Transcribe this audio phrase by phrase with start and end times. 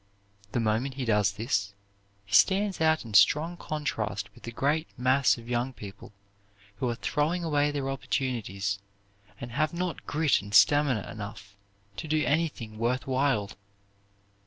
[0.53, 1.75] The moment he does this,
[2.25, 6.11] he stands out in strong contrast with the great mass of young people
[6.77, 8.79] who are throwing away their opportunities
[9.39, 11.55] and have not grit and stamina enough
[11.97, 13.51] to do anything worth while.